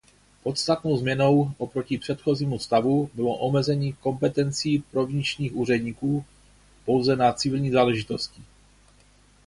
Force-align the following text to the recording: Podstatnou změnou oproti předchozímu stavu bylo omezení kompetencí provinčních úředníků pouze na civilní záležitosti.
Podstatnou 0.43 0.97
změnou 0.97 1.51
oproti 1.57 1.97
předchozímu 1.97 2.59
stavu 2.59 3.09
bylo 3.13 3.37
omezení 3.37 3.93
kompetencí 3.93 4.79
provinčních 4.79 5.55
úředníků 5.55 6.25
pouze 6.85 7.15
na 7.15 7.33
civilní 7.33 7.71
záležitosti. 7.71 8.41